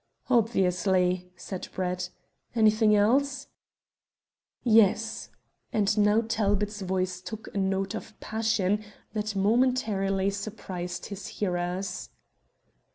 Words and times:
"Obviously!" 0.31 1.31
said 1.35 1.67
Brett. 1.75 2.09
"Anything 2.55 2.95
else?" 2.95 3.49
"Yes," 4.63 5.29
and 5.71 5.95
now 5.95 6.21
Talbot's 6.21 6.81
voice 6.81 7.21
took 7.21 7.53
a 7.53 7.59
note 7.59 7.93
of 7.93 8.19
passion 8.19 8.83
that 9.13 9.35
momentarily 9.35 10.31
surprised 10.31 11.05
his 11.05 11.27
hearers. 11.27 12.09